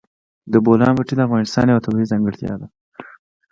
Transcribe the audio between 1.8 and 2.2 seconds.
طبیعي